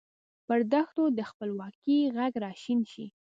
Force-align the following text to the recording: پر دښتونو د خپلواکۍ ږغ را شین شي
پر 0.47 0.59
دښتونو 0.71 1.05
د 1.17 1.19
خپلواکۍ 1.29 1.99
ږغ 2.15 2.33
را 2.43 2.51
شین 2.61 2.79
شي 2.91 3.05